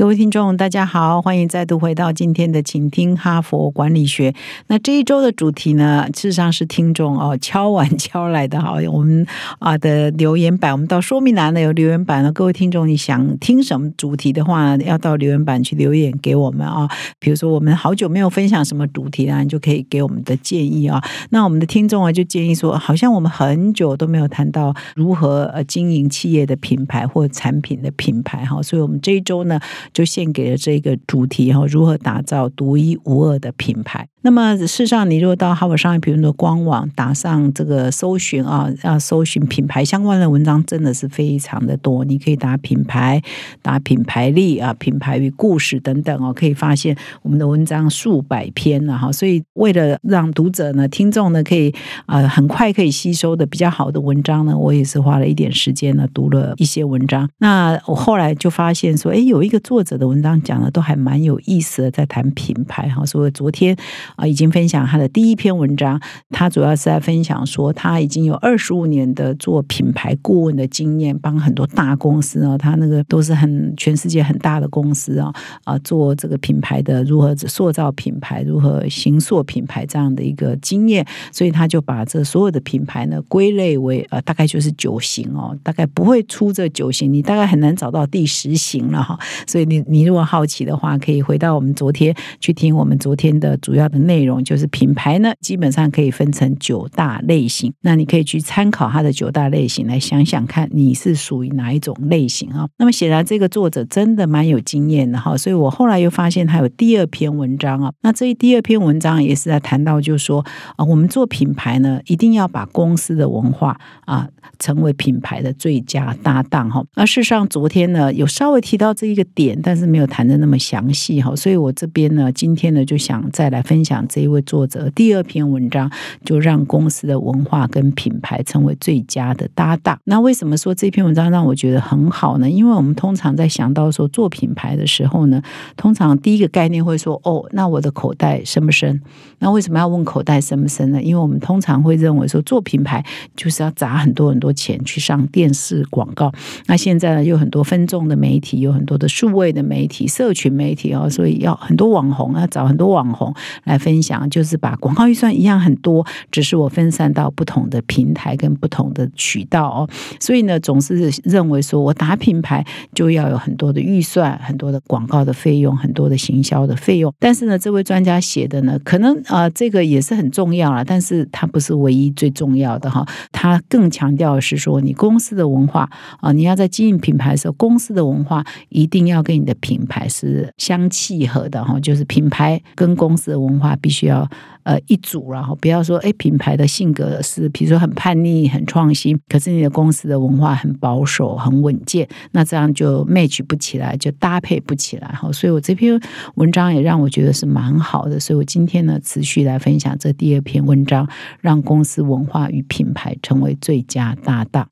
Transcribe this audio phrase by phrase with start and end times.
[0.00, 4.32] 各位听众，大家好，欢迎再度回到今天的，请听哈佛管理学。
[4.68, 9.26] 那这一周的主题呢，事实上是听众哦 敲完敲来的哈，我们
[9.58, 12.32] 啊的留言板，我们到说明栏呢有留言板了。
[12.32, 16.88] 各位听众，你想听什么主题的话，要到留言板去留言给我们啊。
[17.18, 20.98] 比如说，我们好久没有分享什么主题了，你就可以给我们的建议啊。
[21.28, 29.60] 那我们的听众啊，就建议说，好像我们很久都没有谈到如何呃经营企业的品牌或产品的品牌哈，所以我们这一周呢。
[29.92, 34.06] 就献给了这个主题哈，如何打造独一无二的品牌？
[34.22, 42.04] 那么事实上，你如果到哈佛商业评论的官网打上这个搜寻啊，要搜寻品牌相关的文章，真的是非常的多。
[42.04, 43.22] 你可以打品牌、
[43.62, 49.10] 打品牌力啊、品牌与故事等等哦，可以发现我们的文章数百篇了哈。
[49.10, 57.26] 所以为了让读者呢、听众呢，可以啊很快可以吸收的比较好的文章呢，我也是花了一点时间呢，读了一些文章。
[57.38, 63.02] 那我后来就发现说，哎，有一个作作者的文章讲的都还蛮有意思的，在谈品牌哈。
[63.06, 63.74] 所以昨天。
[64.16, 65.98] 啊，已经分享他的第一篇文章。
[66.28, 75.32] 他主要是在分享说，他已经有二十五年的做品牌顾问的经验，帮很多大公司啊，他那个都是很全世界很大的公司啊
[75.64, 81.06] 啊，做这个品牌的如何塑造品牌，如何行塑品牌这样的一个经验。
[81.32, 89.18] 所以他就把这所有的品牌呢归类为呃，大概就是九型哦，大概不会出这九型，你大概很难找到第十型了哈。
[89.46, 94.00] 所以你你如果好奇的话，可以回到我们昨天去听我们昨天的主要的。
[94.00, 97.72] 内容就是品牌呢，基本上可以分成九大类型。
[97.82, 102.66] 那你可以去参考它的九大类型，来想想看你是属于哪一种类型啊？
[102.78, 107.92] 那么显然这个作者真的蛮有经验的哈，所以我后来又发现他有第二篇文章啊。
[108.02, 110.44] 那这第二篇文章也是在谈到，就是说
[110.76, 114.26] 啊，我们做品牌呢，一定要把公司的文化啊，
[114.58, 116.82] 成为品牌的最佳搭档哈。
[116.96, 121.34] 那事实上昨天呢，有稍微提到这一个点，但是没有谈的那么详细哈。
[121.34, 124.06] 所以我这边呢，今天呢就想再来分享。
[124.08, 125.90] 这一位作者第二篇文章，
[126.24, 129.98] 就让公司的文化跟品牌成为最佳的搭档。
[130.04, 132.50] 那为什么说这篇文章让我觉得很好呢？
[132.50, 135.42] 因为我们通常在想到说做品牌的时候呢，
[135.76, 139.00] 通常第一个概念会说：“哦，那我的口袋深不深？”
[139.38, 141.02] 那为什么要问口袋深不深呢？
[141.02, 143.04] 因为我们通常会认为说做品牌
[143.36, 146.32] 就是要砸很多很多钱去上电视广告。
[146.66, 153.34] 那现在呢，有很多分众的媒体，有很多的数的媒体、社群媒体哦，所以要很多网红要找很多网红
[153.64, 153.80] 来。
[153.80, 159.88] 分享就是把广告预算一样很多，只是我分散到不同的平台跟不同的渠道哦。
[160.20, 162.62] 所以呢，总是认为说我打品牌
[162.92, 167.10] 就要有很多的预算、很多的广告的费用、很多的行销的费用。
[167.18, 173.06] 但是呢，这位专家写的呢，可能啊，这个也是很重要了，但是它不是唯一最重要的哈。
[173.32, 175.88] 他更强调的是说，你公司的文化
[176.20, 183.70] 啊，你要在经营品牌的时候，公司的文化一定要跟你的品牌是相契合的哈，就是品牌跟公司的文化。
[183.80, 184.28] 必须要
[184.64, 195.30] 呃一组，然后不要说哎品牌的性格是，比如说很叛逆、很创新，可是你的公司的文化很保守、很稳健，那这样就 match 不起来，就搭配不起来哈。
[195.32, 195.98] 所以我这篇
[196.34, 201.08] 文章也让我觉得是蛮好的，所以我今天呢持续来分享这第二篇文章，
[201.40, 204.68] 让公司文化与品牌成为最佳搭档。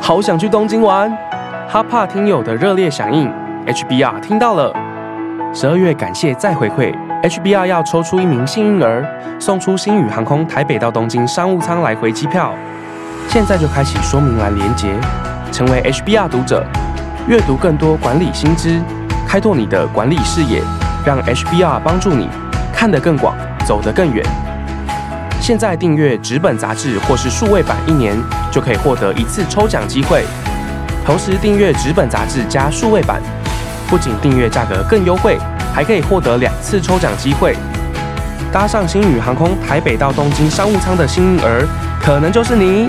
[0.00, 1.10] 好想去东京玩，
[1.66, 3.28] 哈帕听友的热烈响应
[3.70, 4.74] ，HBR 听到了，
[5.54, 6.92] 十二月感谢再回馈。
[7.22, 9.06] HBR 要抽出一名幸运儿，
[9.38, 12.52] 送出星宇航空台北到东京商务舱来回机票。
[13.28, 14.88] 现在就开启说明栏连接，
[15.52, 16.66] 成为 HBR 读者，
[17.28, 18.80] 阅读更多管理新知，
[19.28, 20.60] 开拓你的管理视野，
[21.06, 22.28] 让 HBR 帮助你
[22.74, 24.24] 看得更广，走得更远。
[25.40, 28.16] 现在订阅纸本杂志或是数位版一年，
[28.50, 30.24] 就可以获得一次抽奖机会。
[31.06, 33.20] 同时订阅纸本杂志加数位版，
[33.90, 35.36] 不仅订阅价格更优惠。
[35.72, 37.54] 还可以获得两次抽奖机会，
[38.52, 41.64] 搭上星宇航空台北到东京商务舱的幸运儿，
[42.02, 42.88] 可能就是你。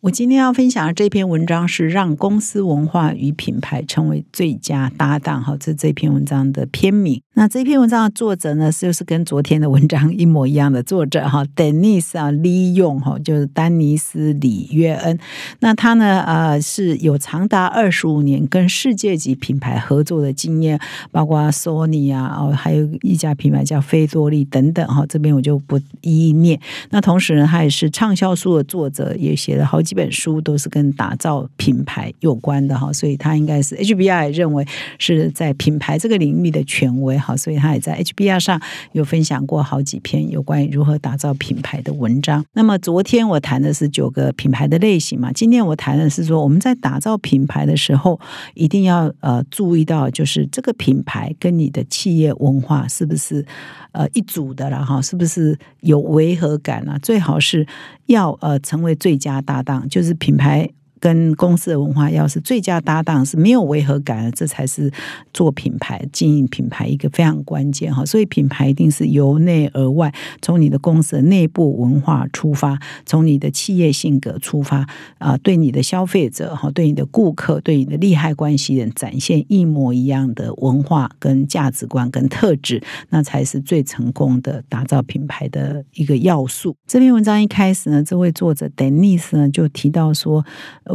[0.00, 7.20] 我今天要分享的这篇文章是让公司文化与品牌成为最佳搭档，哈，这这篇文章的篇名。
[7.34, 15.18] 那这篇文章的作者呢，就是跟昨天的文章一模一样的作者，哈，Dennis 啊，利用哈，就是丹尼斯李约恩。
[15.58, 20.80] 那他呢，呃，是有长达二十五年跟世界级品牌合作的经验，
[21.12, 26.58] 包括 Sony 啊，哦，还有一家品牌叫菲多利等等，哈，这边我就不一一念。
[26.88, 29.89] 那同时呢，他也是畅销书的作者，也写了好几。
[29.90, 34.64] 几本书都是跟打造品牌有关的哈，所以他应该是 HBR 认为
[35.00, 42.44] 是在品牌这个领域的权威哈，所以他也在 HBR 上有分享过好几篇有关于如何打造品牌的文章。
[42.52, 48.20] 那么昨天我谈的是九个品牌的类型嘛，今天我谈的是说我们在打造品牌的时候
[48.54, 53.44] 一定要呃注意到，就是这个品牌跟你的企业文化是不是
[53.90, 56.96] 呃一组的了哈，是不是有违和感啊？
[57.02, 57.66] 最好是
[58.06, 59.79] 要呃成为最佳搭档。
[59.88, 60.68] 就是品牌。
[61.00, 64.92] 跟公司的文化要是最佳搭档是没有违和感的，这才是
[65.32, 68.04] 做品牌、经营品牌一个非常关键哈。
[68.04, 70.12] 所以品牌一定是由内而外，
[70.42, 74.86] 从你的公司的内部文化出发，从你的企业性格出发
[75.18, 86.76] 啊，对你的消费者哈，对你的顾客，对你的利害关系人展现一模一样的文化跟价值观跟特质，那才是最成功的打造品牌的一个要素。
[86.86, 90.44] 这篇文章一开始呢，这位作者 Denise 呢就提到说。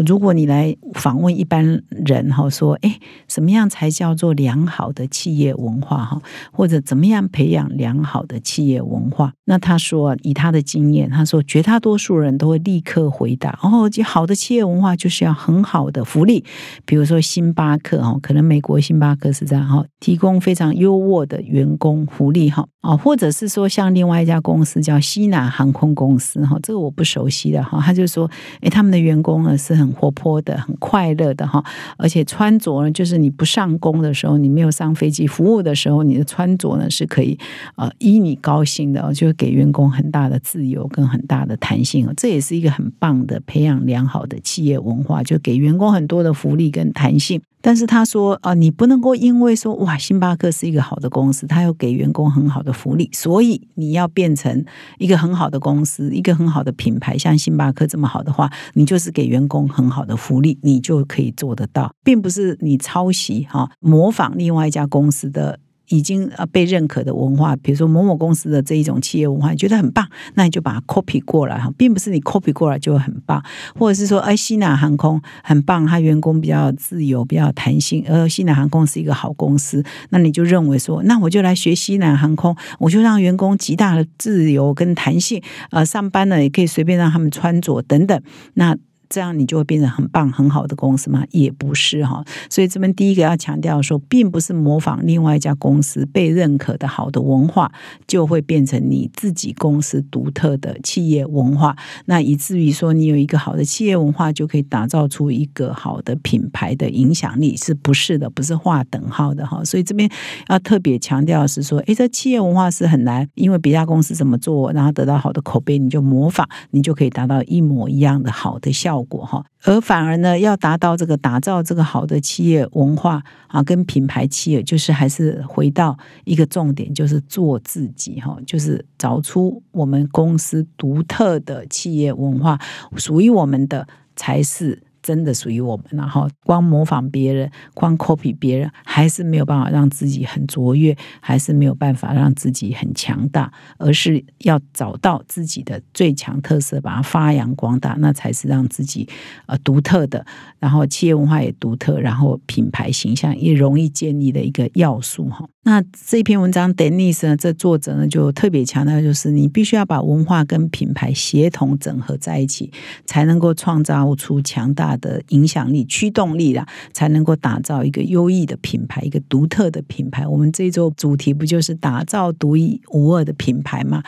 [0.06, 6.21] 如果你来访问一般人哈，说哎，什么样才叫做良好的企业文化哈？
[6.51, 9.31] 或者怎么样培养良好的企业文化？
[9.45, 16.44] 那他说，以他的经验，他说绝大多数人都会立刻回答：哦，好的企业文化就是要很好的福利。
[16.86, 22.68] 比如说星巴克哈，可能美国星巴克是这样哈，提供非常优渥的员工福利哈。
[22.81, 28.30] 哦，或者是说像另外一家公司叫西南航空公司哈，这个我不熟悉的哈，他就说，
[28.62, 29.84] 哎，他们的员工呢是很。
[29.85, 31.63] 很活泼的、很快乐的哈，
[31.97, 37.37] 而且穿着呢，就是你不上工的时候，你没有上飞机服务的时候，你的穿着呢是可以
[37.75, 47.41] 呃依你高兴的，就给员工很大的自由跟很大的弹性，这也是一个很棒的培养良好的企业文化，就给员工很多的福利跟弹性。
[47.65, 54.63] 但是他说啊，你不能够因为说哇，星巴克是一个好的公司，他要给员工很好的福利，所以你要变成
[55.00, 65.57] 一个很好的公司，一个很好的品牌，像星巴克这么好的话，你就是给员工很好的福利，你就可以做得到，并不是你抄袭哈，模仿另外一家公司的。
[65.89, 73.43] 已经呃被认可的文化，比如说某某公司的这一种企业文化，你觉得很棒，那你就把它 copy 过来哈，并不是你 copy 过来就很棒，
[73.77, 85.41] 或者是说，哎，西南航空很棒，它员工比较自由，比较弹性，而西南航空是一个好公司，那你就认为说，那我就来学西南航空，我就让员工极大的自由跟弹性，
[85.71, 88.21] 呃，上班呢也可以随便让他们穿着等等，
[88.55, 88.75] 那。
[89.10, 91.24] 这样你就会变成很棒很好的公司吗？
[91.31, 92.24] 也不是哈。
[92.50, 97.72] 所以这边第一个要强调说，并不是模仿另外一家公司被认可的好的文化，
[98.07, 101.75] 就会变成你自己公司独特的企业文化。
[102.06, 108.30] 那以至于说，你有一个好的企业文化，就可以打造出一个好的品牌的影响力，是不是的？
[108.30, 109.63] 不是划等号的哈。
[109.66, 110.10] 所以这边
[110.48, 118.86] 要特别强调是说，诶，这企业文化是很难，因为别家公司怎么做，然后得到好的口碑，你就模仿，你就可以达到一模一样的好的效。
[118.86, 132.60] 效果哈，而反而呢，要达到这个打造这个好的企业文化啊，跟品牌企业，就是还是回到一个重点，就是做自己哈，就是找出我们公司独特的企业文化，
[132.98, 134.81] 属于我们的才是。
[135.06, 149.07] 真的属于我们，然后光模仿别人，光 copy 别人，还是没有办法让自己很卓越，还是没有办法让自己很强大，而是要找到自己的最强特色，把它发扬光大，那才是让自己
[149.45, 150.26] 呃独特的，
[150.57, 155.47] 然后企业文化也独特，然后品牌形象也容易建立的一个要素哈。
[155.68, 162.71] 那这篇文章，Dennis 呢，这作者呢就特别强调，就是你必须要把文化跟品牌协同整合在一起，
[163.06, 170.28] 才能够创造出强大的影响力、驱动力啦，才能够打造一个优异的品牌，一个独特的品牌。
[170.28, 174.04] 我们这周主题不就是打造独一无二的品牌吗？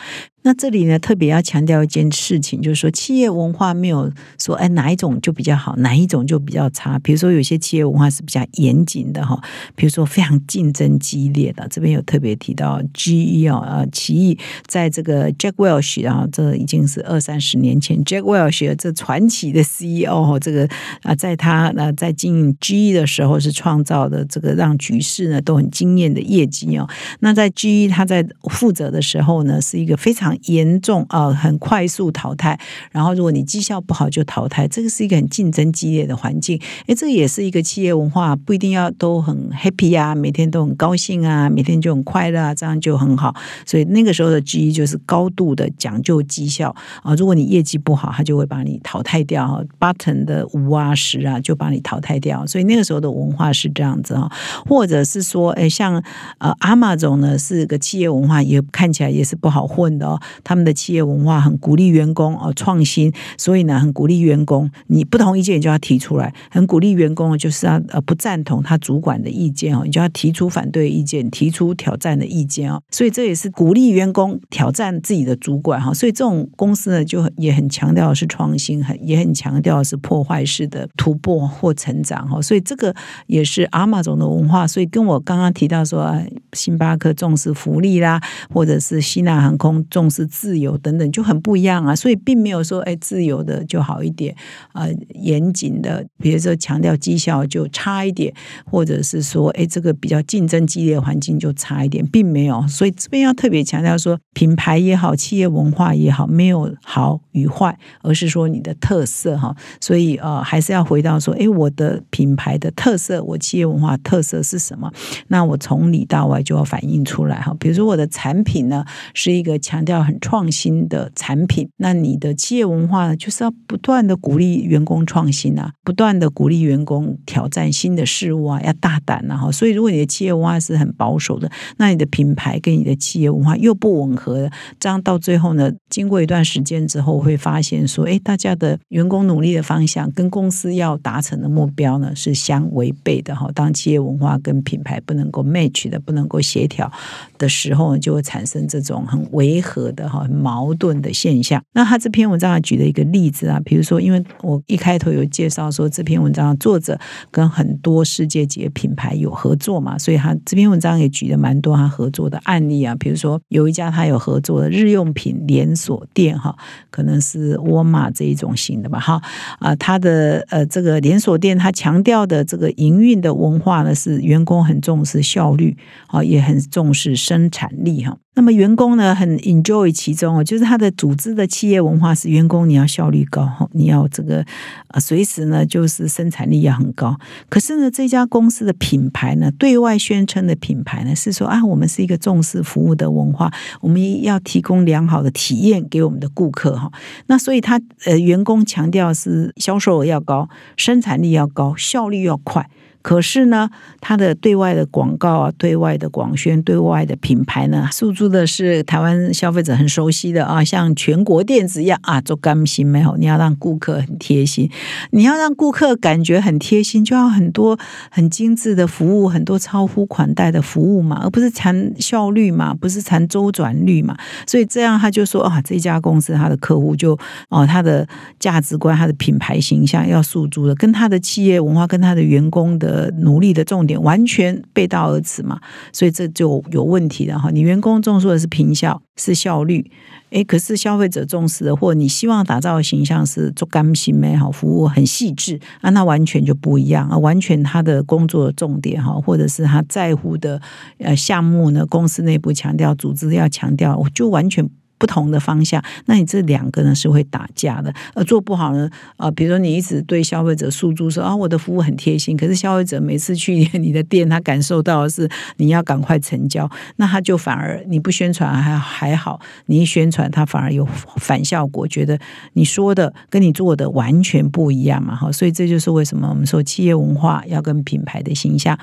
[0.48, 6.98] 那这里呢，特别要强调一件事情，就是说企业文化没有说，哎，哪一种就比较好，哪一种就比较差。
[7.00, 9.38] 比如说，有些企业文化是比较严谨的哈，
[9.76, 11.68] 比如说非常竞争激烈的。
[11.68, 20.66] 这边有特别提到 GE 啊，呃，奇异在这个 Jack Welch 啊，这已经是二三十年前 Jack Welch 这传奇的 CEO，这个
[21.02, 26.88] 啊，在他呃在经营 GE 的时候是创造的这个让局势呢都很惊艳的业绩哦。
[27.20, 32.58] 那在 GE 他在负责的时候呢，是一个非常严重啊，很快速淘汰。
[32.90, 36.60] 然后如果你绩效不好就淘汰，这个是一个很竞争激烈的环境。
[36.86, 43.34] 诶，这也是一个企业文化，不一定要都很 happy 啊，每天都很高兴啊，每天就很快乐啊，这样就很好。
[43.66, 47.14] 所以那个时候的 G 就是高度的讲究绩效啊。
[47.14, 49.64] 如果你业绩不好，他就会把你淘汰掉。
[49.78, 52.46] Button 的五啊十啊，就把你淘汰掉。
[52.46, 54.30] 所以那个时候的文化是这样子哈，
[54.66, 56.02] 或者是说，诶，像
[56.38, 60.17] 呃阿玛总呢是个企业文化，也看起来也是不好混的哦。
[60.44, 72.80] 他们的企业文化很鼓励员工哦创新，所以呢很鼓励员工，你不同意见你就要提出来，很鼓励员工就是要呃不赞同他主管的意见哦，你就要提出反对意见，提出挑战的意见哦。
[72.90, 75.92] 所以这也是鼓励员工挑战自己的主管哈。
[75.92, 82.40] 所以这种公司呢就也很强调是创新，很也很强调是破坏式的突破或成长哈。
[82.40, 82.94] 所以这个
[83.26, 84.66] 也是阿玛总的文化。
[84.66, 86.14] 所以跟我刚刚提到说，
[86.52, 88.20] 星巴克重视福利啦，
[88.52, 91.94] 或者是西南航空重视自由等等，就很不一样啊。
[91.94, 94.34] 所以并没有说，哎，自由的就好一点，
[94.72, 98.32] 呃，严谨的，比如说强调绩效就差一点，
[98.64, 102.66] 或者是说，哎，这个比较竞争激烈环境就差一点，并没有。
[102.68, 109.54] 所以这边要特别强调说，品牌也好，企业文化也好，没有好与坏，而是说你的特色哈。
[109.80, 114.92] 所以呃，还是要回到说，哎，我的品牌的特色，我企业文化特色是什么？
[115.28, 117.54] 那我从里到外就要反映出来哈。
[117.58, 118.84] 比如说我的产品呢，
[119.14, 129.52] 是一个强调很创新的产品，那你的企业文化呢，就是要不断的鼓励员工创新啊，不断的鼓励员工挑战新的事物啊，要大胆啊哈。
[129.52, 143.50] 所以如果你的企业文化是很保守的，那你的品牌跟你的企业文化又不吻合，这样到最后呢，经过一段时间之后，会发现说，哎，大家的员工努力的方向跟公司要达成的目标呢是相违背的哈。
[143.54, 146.90] 当企业文化跟品牌不能够 match 的，不能够协调
[147.36, 151.62] 的时候，就会产生这种很违和的哈、矛盾的现象。
[151.72, 156.98] 那他这篇文章举了一个例子啊，比如说，因为我一开头有介绍说这篇文章作者
[157.30, 162.94] 跟很多世界级的品牌有合作嘛，所以他这篇文章也举了蛮多他合作的案例啊。
[162.96, 166.54] 比如说，有一家他有合作的日用品连锁店哈，
[166.90, 169.20] 可能是沃尔玛这一种型的吧哈
[169.58, 175.76] 啊，他的呃这个连锁店，他强调的这个营运的文化呢是员工很重视效率
[176.08, 178.16] 啊，也很重视生产力哈。
[178.38, 184.44] 那么员工呢，很 enjoy 其中哦，就是他的组织的企业文化是员工你要效率高哈，你要这个
[184.86, 187.18] 啊随时呢就是生产力要很高。
[187.48, 196.92] 可是呢，这家公司的品牌呢，对外宣称的品牌呢是说啊，我们是一个重视服务的文化，我们要提供良好的体验给我们的顾客哈。
[197.26, 202.70] 那所以他呃员工强调是销售额要高，生产力要高，效率要快。
[203.00, 213.16] 可是呢，它的对外的广告啊，对外的广宣，对外的品牌呢，诉诸的是台湾消费者很熟悉的啊，像全国电子一样啊，做甘心没有？
[213.16, 214.70] 你要让顾客很贴心，
[215.12, 217.78] 你要让顾客感觉很贴心，就要很多
[218.10, 224.14] 很精致的服务，很多超乎款待的服务嘛，而不是谈效率嘛，不是谈周转率嘛。
[224.46, 228.06] 所以这样他就说啊，这家公司他的客户就哦，他的
[228.38, 232.97] 价值观、他的品牌形象要诉诸的，跟他的企业文化、跟他的员工的。
[232.98, 235.60] 呃，努力的重点完全背道而驰嘛，
[235.92, 237.48] 所以这就有问题了哈。
[237.52, 239.88] 你员工重视的是平效，是效率，
[240.30, 250.60] 诶，可是消费者重视的，或你希望打造的形象是做甘心美好服务，很细致啊，那完全就不一样啊，完全他的工作的重点哈，或者是他在乎的
[250.98, 254.68] 呃项目呢，公司内部强调，组织要强调，就完全。
[254.98, 257.92] 不同的方向，那你这两个呢是会打架的。
[258.14, 270.84] 呃，做不好呢，呃，比如说你一直对消费者诉诸说啊，我的服务很贴心，可是消费者每次去你的店，他感受到的是你要赶快成交，那他就反而你不宣传还还好，你一宣传他反而有
[271.16, 272.18] 反效果，觉得
[272.54, 278.78] 你说的跟你做的完全不一样嘛，哈，所以这就是为什么我们说企业文化要跟品牌的形象。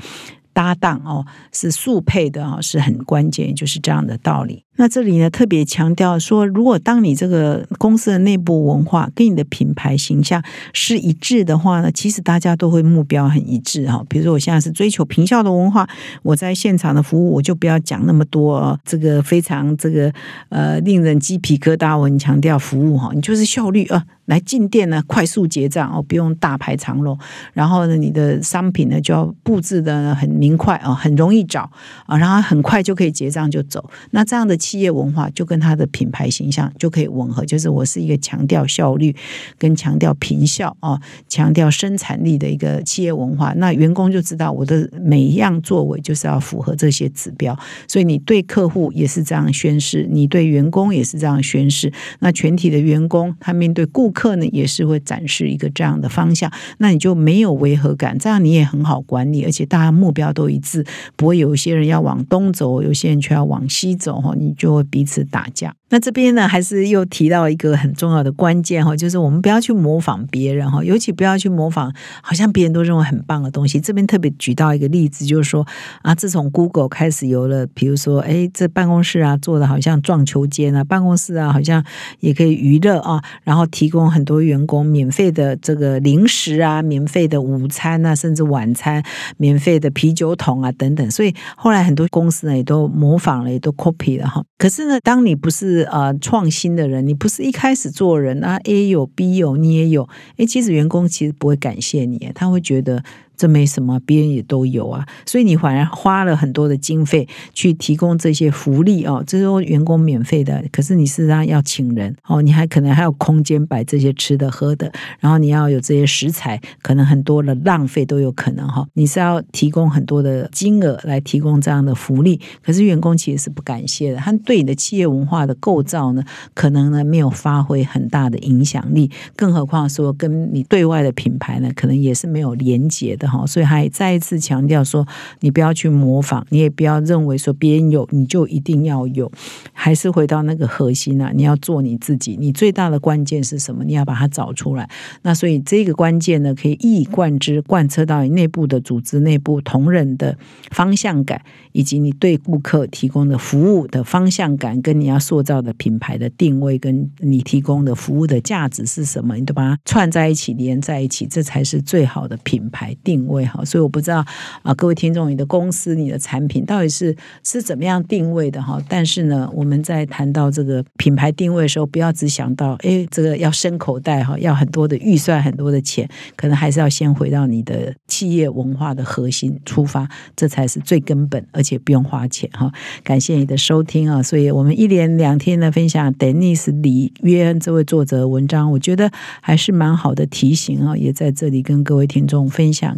[0.55, 4.63] 搭档哦，是速配的哦，是很关键，就是这样的道理。
[4.77, 10.41] 那这里呢，特别强调说，如果当你这个公司的内部文化跟你的品牌形象
[10.74, 14.03] 是一致的话呢，其实大家都会目标很一致哈。
[14.09, 15.88] 比如说，我现在是追求平效的文化，
[16.24, 20.12] 我在现场的服务我就不要讲那么多这个非常这个
[20.50, 24.05] 呃令人鸡皮疙瘩，我很强调服务哈，你就是效率啊。
[24.25, 27.15] 来进店呢，快速结账哦，不用大排长龙。
[27.53, 31.71] 然后呢，你的商品呢就要布置的很明快啊，很容易找
[32.05, 33.89] 啊，然后很快就可以结账就走。
[34.11, 39.15] 那这样的企业文化就跟它的品牌形象就可以吻合，就是我是一个强调效率
[39.57, 43.53] 跟强调平效啊，强调生产力的一个企业文化。
[43.53, 51.91] 那员工就知道我的每一样作为就是要符合这些指标，所以你对客户也是这样宣誓，你对员工也是这样宣誓。
[52.19, 65.75] 那全体的员工他面对顾客呢，也是会展示一个这样的方向，那你就没有违和感，这样你也很好管理，而且大家目标都一致，不会有一些人要往东走，有些人却要往西走哈，你就会彼此打架。
[65.89, 73.79] 那这边呢，还是又提到一个很重要的关键哈，就是我们不要去模仿别人哈，尤其不要去模仿好像别人都认为很棒的东西。
[73.79, 75.65] 这边特别举到一个例子，就是说
[76.01, 81.83] 啊，自从 Google 开始有了，比如说哎，这办公室啊做的好像撞球间啊，办公室啊好像
[82.19, 89.03] 也可以娱乐啊，然后提供很多员工免费的这个零食啊，免费的午餐啊，甚至晚餐，
[89.37, 91.11] 免费的啤酒桶啊等等。
[91.11, 94.43] 所以后来很多公司呢也都模仿了，也都 copy 了哈。
[94.57, 103.03] 可是呢，当你不是呃创新的人，你不是一开始做人啊，A 有 B 有，你也有，哎，其实员工其实不会感谢你，他会觉得。
[103.37, 126.23] 这没什么，别人也都有啊，所以你反而花了很多的经费去提供这些福利哦，这是员工免费的，可是你是让要请人哦，你还可能还有空间摆这些吃的喝的，然后你要有这些食材，可能很多的浪费都有可能哈，你是要提供很多的金额来提供这样的福利，可是员工其实是不感谢的，他对你的企业文化的构造呢，
[126.53, 133.25] 可能呢没有发挥很大的影响力，更何况说跟你对外的品牌呢，可能也是没有连结的。
[133.25, 135.05] 好，所以还再一次强调说，
[135.39, 139.32] 你不要去模仿，你也不要认为说别人有你就一定要有，
[139.74, 142.38] 还是回到那个核心啊，你要做你自己。
[142.39, 143.84] 你最大的关键是什么？
[143.84, 144.89] 你要把它找出来。
[145.22, 150.38] 那所以这个关键呢，可以一以贯之贯彻到你内部的组织内部同仁的
[150.72, 151.41] 方向感，
[151.72, 159.36] 以及你对顾客提供的服务的方向感，跟你要塑造的品牌的定位，跟你提供的服务的价值是什么？
[159.36, 163.14] 你都把它串在一起，连在一起，这才是最好的品牌定。
[163.15, 164.25] 定位哈，所以我不知道
[164.62, 168.77] 啊，各位听众，你的公司、你的产品到底是是怎么样定位的哈？
[168.89, 182.69] 但是呢，我们在谈到这个品牌定位的时候，不要只想到哎，这个要伸口袋哈，要很多的预算、很多的钱，可能还是要先回到你的企业文化的核心出发，这才是最根本，而且不用花钱哈。
[183.03, 184.22] 感谢你的收听啊！
[184.22, 192.98] 所以我们一连两天的分享，Dennis 李约恩这位作者文章，我觉得还是蛮好的提醒啊，也在这里跟各位听众分享。